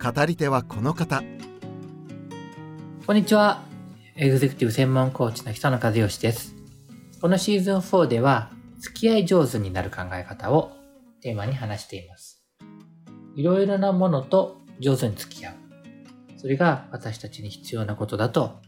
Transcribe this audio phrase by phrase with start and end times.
[0.00, 1.24] 語り手はこの方。
[3.04, 3.64] こんにちは。
[4.14, 6.54] エグゼクティブ専門コーチの久野和義です。
[7.20, 10.70] このシーズン4では付き合い上手になる考え方を
[11.20, 12.44] テーマに話しています。
[13.34, 15.54] いろいろなものと上手に付き合う。
[16.36, 18.60] それが私たちに必要なことだと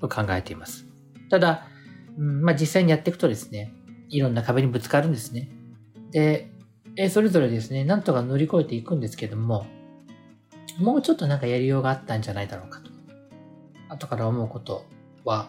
[0.00, 0.86] 考えています。
[1.28, 1.66] ただ、
[2.16, 3.74] うんまあ、実際にやっていくとですね
[4.08, 5.50] いろんな壁にぶつかるんですね。
[6.12, 6.50] で
[6.96, 9.66] えそれぞれですね、なんとか乗り越えていくんですけども、
[10.78, 12.90] もうちょっとなんかやりようがあったんじゃないだろうかと。
[13.88, 14.86] 後から思うこと
[15.24, 15.48] は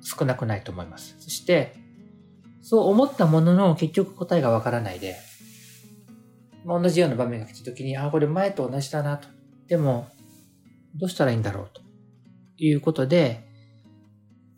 [0.00, 1.16] 少なくないと思います。
[1.20, 1.74] そして、
[2.62, 5.16] そう思ったものの結局答えがわからないで、
[6.66, 9.28] 同じような場面が来た時に、あ、これ前と同じだなと。
[9.68, 10.08] でも、
[10.96, 11.82] どうしたらいいんだろうと
[12.56, 13.46] いうことで、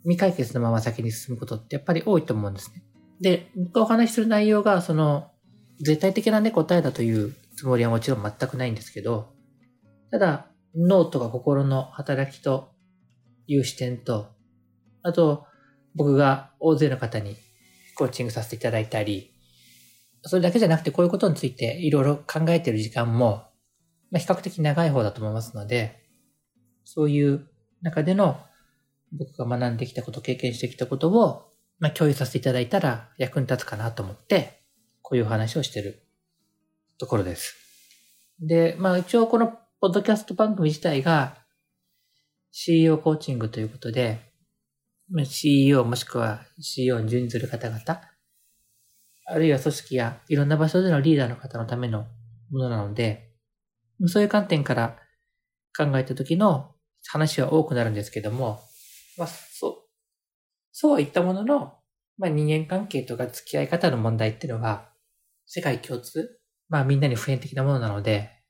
[0.03, 2.83] 未解決のまま先に進むことってやっぱり多いと思うんですね。
[3.21, 5.31] で、僕がお話しする内容が、その、
[5.79, 9.33] 絶対的なね、答えだというつもりはもちろん全くないんですけど、
[10.11, 12.71] ただ、脳とか心の働きと
[13.47, 14.27] いう視点と、
[15.03, 15.45] あと、
[15.95, 17.35] 僕が大勢の方に
[17.95, 19.31] コーチングさせていただいたり、
[20.23, 23.47] それだけじゃなくてこういうことについていろいろ考えている時間も、
[24.11, 26.03] まあ、比較的長い方だと思いますので、
[26.83, 27.47] そういう
[27.81, 28.37] 中での
[29.11, 34.61] 僕が学んできたこと、経験してきたことを、まあ、共有させていただいたら役に立つかなと思って、
[35.01, 36.05] こういう話をしてる
[36.97, 37.55] ところです。
[38.39, 41.39] で、まあ一応このポッドキャスト番組自体が
[42.51, 44.19] CEO コーチングということで、
[45.25, 47.81] CEO もしくは CEO に準ずる方々、
[49.25, 52.05] あるいは組織やいろんな場所でのリーダーの方のための
[52.51, 53.31] ものなので、
[54.05, 54.97] そういう観点から
[55.75, 56.75] 考えた時の
[57.07, 58.59] 話は多くなるんですけども、
[59.17, 59.75] まあ、そう、
[60.71, 61.73] そういったものの、
[62.19, 64.91] まあ、人間関係とか付き合い方の問題っていうのは、
[65.47, 66.37] 世界共通
[66.69, 68.40] まあみんなに普遍的なものなので、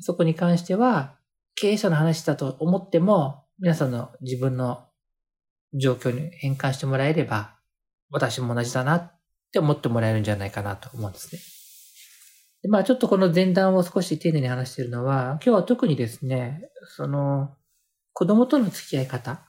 [0.00, 1.16] そこに関しては、
[1.54, 4.86] 経営者の話だと思っても、皆さんの自分の
[5.74, 7.56] 状況に変換してもらえれば、
[8.10, 9.12] 私も同じだなっ
[9.52, 11.40] て思ってもらえるんじゃないかなと思うんですね。
[12.62, 17.56] でまあちょっとこの前段を少し丁寧に話しているのは、今日は特にですね、その、
[18.12, 19.48] 子供との付き合い方。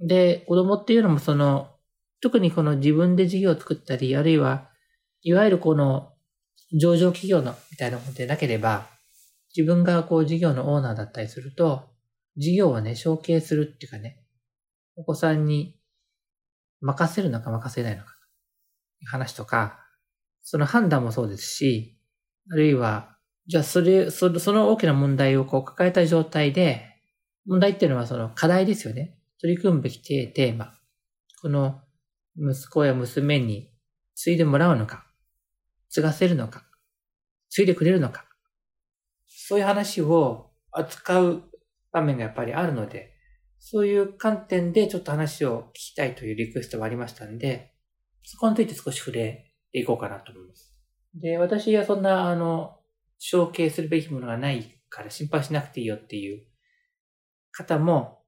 [0.00, 1.70] で、子供っていうのもその、
[2.20, 4.70] 特にこの自分で事業を作ったり、あるいは
[5.22, 6.12] いわゆるこの
[6.72, 8.86] 上場企業のみたいなものでなければ、
[9.56, 11.88] 自分がこう事業のオーナーだったりすると、
[12.36, 14.20] 事業をね、承継するっていうかね、
[14.96, 15.78] お子さんに
[16.80, 18.14] 任せるのか任せないのか
[19.06, 19.78] 話とか、
[20.42, 21.98] その判断もそうですし、
[22.50, 23.16] あるいは、
[23.46, 26.90] じゃあそれ、そのその大きな問題をこう抱えた状態で、
[27.46, 29.18] 問題っていうのはその課題ですよね。
[29.40, 30.72] 取り組むべきテーマ。
[31.42, 31.80] この
[32.36, 33.70] 息子や娘に
[34.14, 35.06] 継いでもらうのか、
[35.90, 36.64] 継がせるのか、
[37.50, 38.26] 継いでくれるのか、
[39.46, 41.42] そういう話を扱う
[41.92, 43.12] 場面がやっぱりあるので、
[43.58, 47.74] そういう観点でちょっと話を聞きたいというリクエストがありましたんで、
[48.22, 50.74] そこについて少し触れていこうかなと思います。
[51.14, 52.78] で、私はそんな、あの、
[53.18, 56.46] 承継するべきものがないから心配しなくていいよっていう
[57.52, 58.22] 方も、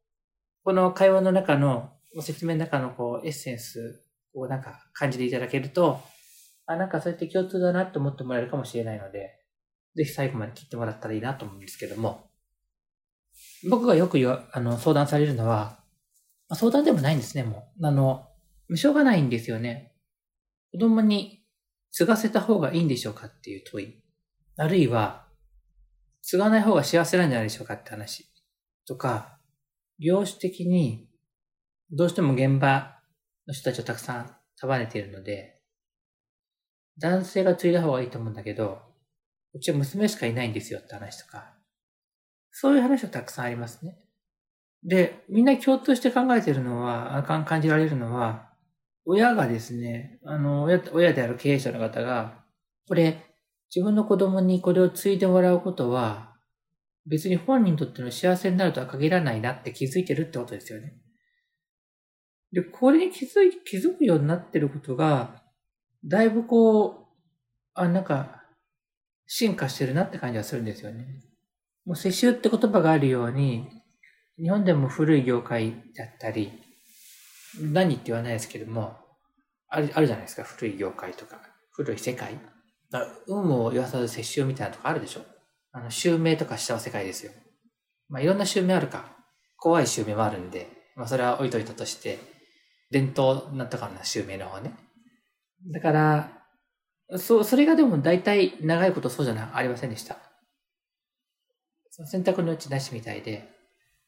[0.65, 5.99] この会話の中の、説明の中のこうエッセンスをなんか感じていただけると、
[6.67, 9.46] あ、なんかそうやって共通だなって思ってもらえるかもしれないので、
[9.97, 12.31] ぜひ最後まで聞いてもらったらいいなと思うんですけども、
[13.69, 14.19] 僕がよく
[14.53, 15.81] あの相談されるのは、
[16.49, 17.87] ま相談でもないんですね、もう。
[17.87, 18.29] あの、
[18.75, 19.95] しょうがないんですよね。
[20.73, 21.45] 子供に
[21.91, 24.03] 継がせた方がいいんでしょうかっていう問い。
[24.57, 25.27] あるいは、
[26.23, 28.27] 継がない方が幸せなんじゃないでしょうかって話。
[28.87, 29.39] とか、
[29.99, 31.09] 業種的に、
[31.91, 32.99] どうしても現場
[33.47, 35.63] の人たちをたくさん束ねているので、
[36.99, 38.86] 男性が継いだ方がいいと思うんだけど、
[39.57, 41.55] うちは娘しかいないんですよって話とか、
[42.51, 43.99] そういう話はたくさんありますね。
[44.85, 48.51] で、みんな共通して考えてるのは、感じられるのは、
[49.07, 52.45] 親がですね、あの、親、親である経営者の方が、
[52.87, 53.25] これ、
[53.75, 56.35] 自分の子供にこれを継いでもらうことは、
[57.07, 60.99] 別に本人にとっての幸せになるとは限らないなって気づいてるってことですよね。
[62.53, 65.43] で、これに気づい、気づくようになってることが、
[66.05, 67.07] だいぶこう、
[67.75, 68.36] あ、なんか、
[69.27, 71.07] 進化してるなって感じはするんですよね。
[71.85, 73.69] もう世襲って言葉があるように、
[74.39, 76.53] 日本でも古い業界だったり、
[77.61, 78.97] 何って言わないですけども、
[79.69, 81.41] あるあるじゃないですか、古い業界とか、
[81.71, 82.39] 古い世界。
[83.27, 85.23] 運を言わさず世襲みたいなとこあるでしょ。
[85.73, 87.33] あの、襲名とかしちゃう世界ですよ。
[88.09, 89.17] まあ、いろんな襲名あるか。
[89.57, 92.19] 怖い襲名もあるんで、まあ、それは置いといたとして、
[92.91, 94.73] 伝統なんとかの襲名の方ね。
[95.73, 96.36] だから、
[97.15, 100.19] そう、それがでも大体長いことそうじゃな、ありませんでした。
[101.91, 103.49] その選択のうちなしみたいで、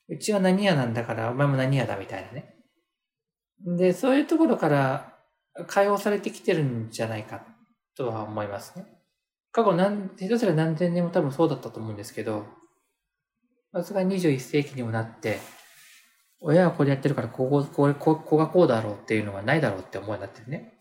[0.09, 2.55] うちは何屋なんだからお前も何屋だみたいなね。
[3.61, 5.15] で、そういうところから
[5.67, 7.45] 解放されてきてるんじゃないか
[7.97, 8.87] とは思いますね。
[9.53, 12.47] 過去何、下手すら何千年も多分そうだったと思うんですけど、
[13.73, 15.39] さすが21世紀にもなって、
[16.41, 20.75] 親はこれやってるからここ、こ、ここがこうだろうっていうのがないだろうって思いになってね。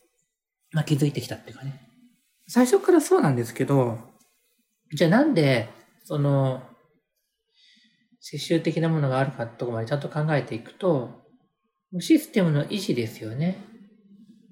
[0.71, 1.86] まあ気づいてきたっていうかね。
[2.47, 3.99] 最初からそうなんですけど、
[4.93, 5.69] じゃあなんで、
[6.03, 6.63] その、
[8.19, 11.09] 世襲的なものがあるかってとこまでちゃんと考えていくと、
[11.99, 13.57] システムの維持ですよね。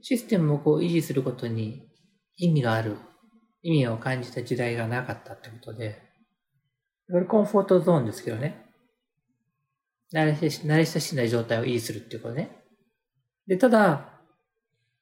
[0.01, 1.89] システムをこう維持することに
[2.38, 2.97] 意味がある、
[3.63, 6.01] 意味を感じた時代がなかったってことで、
[7.12, 8.65] これコンフォートゾーンですけどね。
[10.13, 12.63] 慣れ親しんだ状態を維持するっていうことね。
[13.48, 14.21] で、ただ、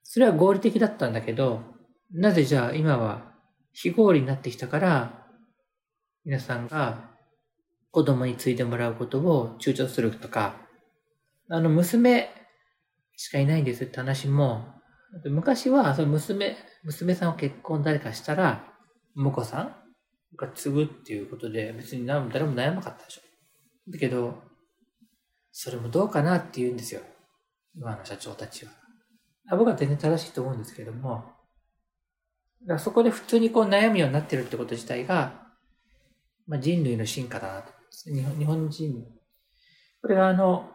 [0.04, 1.73] それは合理的だったんだけど、
[2.13, 3.33] なぜじゃあ今は
[3.71, 5.25] 非合理になってきたから、
[6.25, 7.10] 皆さんが
[7.92, 10.56] 子供に継いでもらうことを躊躇するとか、
[11.50, 12.30] あの、娘
[13.18, 14.65] しかいないんですって話も、
[15.25, 18.63] 昔は、その娘、娘さんを結婚誰かしたら、
[19.15, 19.75] 婿さん
[20.36, 23.21] が継ぐっていうことで、別に誰も悩まなかったでしょ。
[23.92, 24.42] だけど、
[25.51, 27.01] それもどうかなって言うんですよ。
[27.75, 28.71] 今の社長たちは。
[29.51, 31.25] 僕は全然正しいと思うんですけども、
[32.68, 35.44] だそこで普通にこう悩むようになってるってこと自体が、
[36.48, 37.71] まあ、人類の進化だなと。
[38.06, 39.06] 日本日本人、
[40.01, 40.69] これがあの、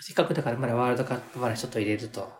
[0.00, 2.32] せっかくだからまだワールドカップまでちょっと入れると、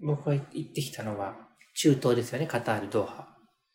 [0.00, 1.34] 僕が行ってきたのは
[1.74, 3.28] 中東ですよね、カタール、ドーハ。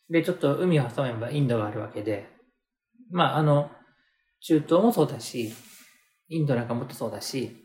[0.08, 2.28] で、ちょっと海を挟めばインドがあるわけで、
[3.10, 3.70] まあ、あの、
[4.40, 5.52] 中東もそうだし、
[6.28, 7.56] インドなんかもっとそうだし、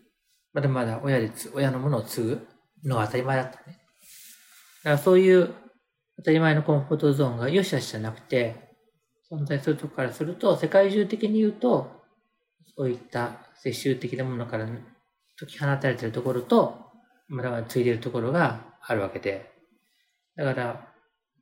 [0.54, 2.48] まだまだ親で親のものを継ぐ
[2.84, 3.64] のが当たり前だったね。
[3.68, 5.54] だからそういう
[6.18, 8.56] 当たり前のコンフォートゾーンが良し悪しじゃなくて、
[9.32, 11.92] 存在するとこからすると、世界中的に言うと、
[12.78, 14.68] そういった世襲的なものから
[15.38, 16.86] 解き放たれているところと、
[17.28, 19.52] まだまだついでいるところがあるわけで。
[20.36, 20.88] だから、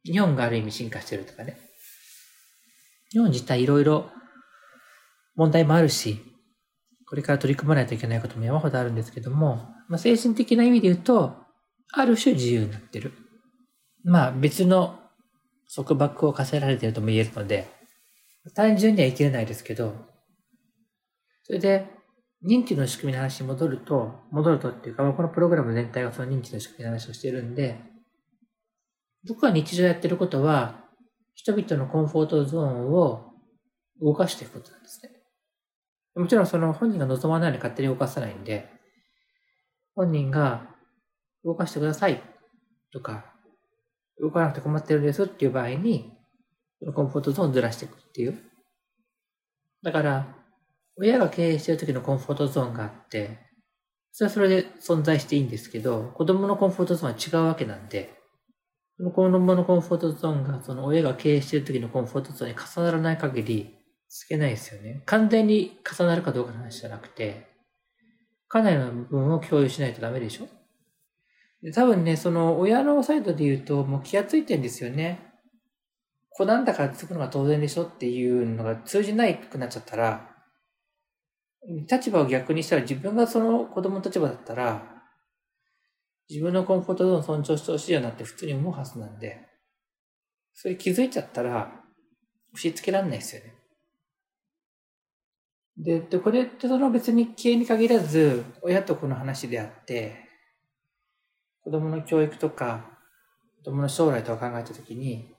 [0.06, 1.58] 日本がある意味進化してるとかね。
[3.12, 4.10] 日本自体いろいろ
[5.36, 6.20] 問題もあるし、
[7.08, 11.36] これから取り組まないといけないことも山ほどあるんですけども、まあ、精神的な意味で言うと、
[11.92, 13.14] ある種自由になってる。
[14.04, 15.00] まあ別の
[15.74, 17.68] 束縛を課せられているとも言えるので、
[18.56, 19.96] 単純には言い切れないですけど、
[21.44, 21.88] それで、
[22.46, 27.80] 認知の仕組みの話に戻ると、戻るとっていうか、このプログラム全体がその認知の仕組みの話をしているんで、
[29.28, 30.84] 僕が日常やってることは、
[31.36, 33.32] 人々のコンフォートゾーンを
[34.02, 35.12] 動かしていくことなんですね。
[36.16, 38.70] もちろんその本人が望まないように勝手に動かさないんで、
[39.96, 40.68] 本人が
[41.44, 42.22] 動かしてください
[42.92, 43.33] とか、
[44.20, 46.14] 動かなくて困ってるんですっていう場合に、
[46.80, 48.40] そのコンフォートゾーンをずらしていくっていう。
[49.84, 50.36] だから、
[50.98, 53.40] 親が経営してる時のコンフォートゾーンがあって、
[54.12, 58.14] それはそれで存在していいんですけど、子供のコンフォートゾーンは違うわけなんで、
[58.98, 63.76] その子供のコンフォートゾーンがその親が経営してる時のコンフォートゾーンに重ならない限り、
[64.08, 65.02] つけないですよね。
[65.08, 67.48] 完全に重なるかどうかの話じゃなくて、
[68.48, 70.48] かなりの部分を共有しないとダメでしょ
[71.72, 75.34] 多分ね、その親のサイドで言うと、もう気がついてんですよね。
[76.30, 80.30] 子なんだからつくのが当然でしょっていうのが通じないくなっちゃったら、
[81.90, 84.84] 立場を逆にしたら自分がその子供の立場だったら、
[86.30, 89.48] 自分のコンフォートゾーンを尊重してほしいよなって普通に思うはずなんで、
[90.54, 91.72] それ気づいちゃったら、
[92.54, 93.54] 押し付けられないですよね。
[95.78, 100.33] で、でこれってその別に経営に限らず、親と子の話であって、
[101.64, 103.00] 子供の教育とか、
[103.58, 105.34] 子供の将来とか考えたときに、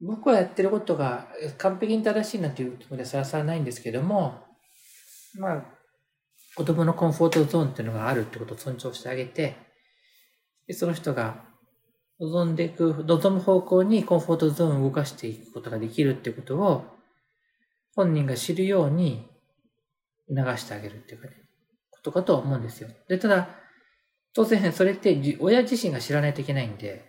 [0.00, 4.40] 僕はやってることが完璧に正しいなんていうつもりはさらさらないんですけども、
[5.38, 5.64] まあ、
[6.56, 9.56] 子供のコンフォートゾーンっていうのがあるってことを尊重してあげて、
[10.66, 11.44] でその人が
[12.20, 16.84] 望んでいく、望む方向にコンフォートゾーンを動かしていくことができるっていうことを、
[17.94, 19.28] 本人が知るように
[20.28, 21.34] 流してあげるっていうかね、
[21.90, 22.88] ことかと思うんですよ。
[23.08, 23.61] で、ただ、
[24.34, 27.04] 当然それって親自身が知らないといけないんで、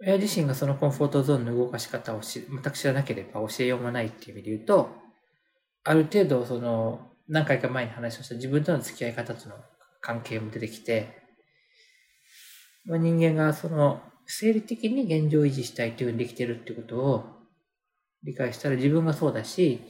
[0.00, 4.90] 親自身がそのコンフォートゾーンの動かし方をし全く知らなければ教えようもないっていう意味で言うと、
[5.84, 9.54] ある程度その何回か前に話をした自分との付き合い方との
[10.00, 11.08] 関係も出てきて、
[12.84, 17.24] まあ、人間がその生理的に現状維持したいというふうにできてるってことを
[18.22, 19.80] 理解したら自分がそうだし、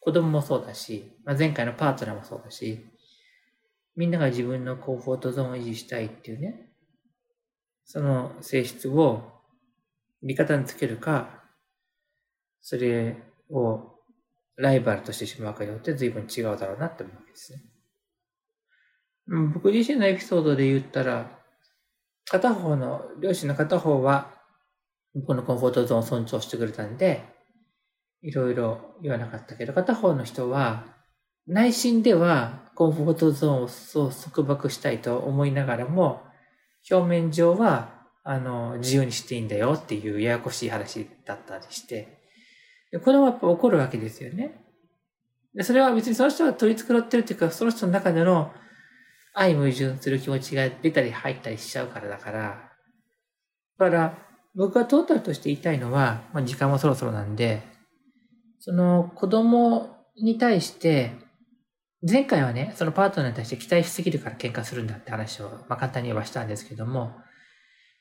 [0.00, 2.84] 子供もそうだし、まあ、前回のパートナーもそうだし、
[3.96, 6.68] みんなが自分のコンフォートゾーンを維持したいっていうね、
[7.84, 9.22] その性質を
[10.22, 11.42] 味方につけるか、
[12.60, 13.16] それ
[13.50, 13.94] を
[14.56, 17.62] ライバルとしてしまうかによって随分違うだろうなって思うわけですね。
[19.54, 21.38] 僕自身のエピソードで言ったら、
[22.26, 24.30] 片方の、両親の片方は、
[25.14, 27.22] 僕のコンフォートゾーンを尊重してくれたんで、
[28.22, 30.84] いろいろ言わなかったけど、片方の人は、
[31.46, 36.22] 内心ではコンフォートゾーンを束縛したいと思いながらも、
[36.90, 42.18] 表面上は、あの、自由にしていいんだよっていうややこしい話だったりして、
[43.04, 44.60] これはやっぱ起こるわけですよね。
[45.54, 48.52] で、それは別にその人が取り繕ってるっていうか、その人の中での
[49.34, 52.72] 相矛盾する気持ちが出たり入ったりしちゃうからだから、
[53.78, 54.18] だから、
[54.54, 57.62] 僕がトータルとして言いたいのは、まあ、時間もそろそろなんで、
[58.60, 61.12] その子供に対して、
[62.06, 67.12] 前回はね、そのパートナーに対して期待しすぎるから喧嘩するんだって話を、まあ、簡単に言えばしたんですけども、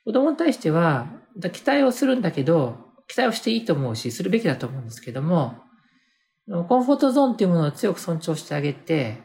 [0.04, 1.08] 子供に対しては、
[1.54, 5.56] 期待をするんだけど、期待をしていいと思うし、するべきだと思うんですけども、
[6.48, 9.22] コンフォートゾーンっていうものを強く尊重してあげて、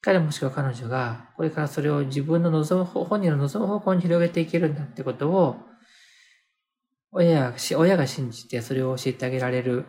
[0.00, 5.56] 彼もしくは彼女が、これからそれを自分の望む方、本人の望む方向に広げていけるんだってことを、
[7.12, 9.84] 親が、親が信じてそれを教えてあげられる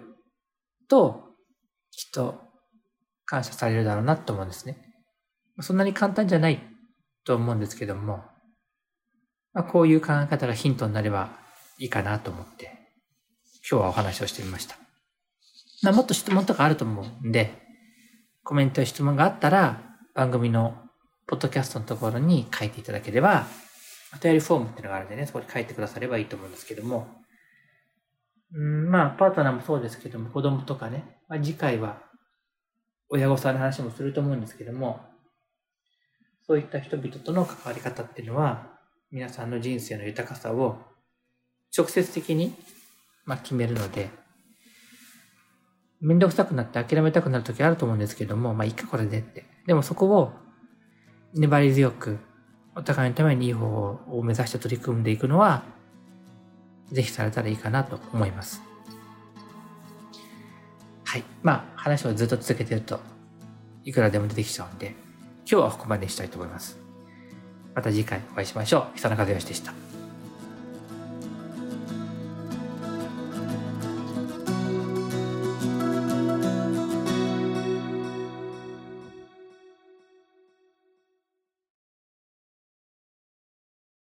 [0.87, 1.23] と、
[1.91, 2.46] きっと
[3.27, 4.77] 感謝されるだろうなと思うんですね。
[5.59, 6.59] そんなに簡単じゃない
[7.25, 8.23] と思うんですけども、
[9.53, 11.29] まあ、こういう考え方がヒントになれば
[11.77, 12.71] いいかなと思って、
[13.69, 14.77] 今日はお話をしてみました。
[15.83, 17.51] まあ、もっと質問とかあると思うんで、
[18.43, 19.81] コメントや質問があったら、
[20.15, 20.75] 番組の
[21.27, 23.45] ポッドキャストのところに書いていただければ、
[24.15, 27.07] お便りフォームっていうのがあるんでね、そこに書いてくださればいいと思うんですけども、
[28.53, 32.01] うん、まあ、パートナーもそうですけども、子供とかね、まあ、次回は
[33.09, 35.01] 親御さんの話もすると思うんですけども、
[36.45, 38.77] そういった人々との関わり方っていうのは、
[39.11, 40.77] 皆さんの人生の豊かさを
[41.75, 42.53] 直接的に、
[43.25, 44.09] まあ、決めるので、
[45.99, 49.45] めんどくさくなって諦めたくなる時あると思うんですけども、まあいいかこれでって。
[49.65, 50.31] でもそこを
[51.33, 52.19] 粘り強く
[52.75, 55.63] お互いのためにいい方法を目指して取り組んでいくのは、
[56.91, 58.66] ぜひされたらいいかなと思います。
[61.07, 61.23] はい。
[61.41, 62.99] まあ話をずっと続けてると
[63.85, 64.93] いくらでも出てきちゃうんで、
[65.49, 66.77] 今日はここまでにしたいと思います。
[67.73, 68.95] また次回お会いしましょう。
[68.95, 69.73] 久中和義でした。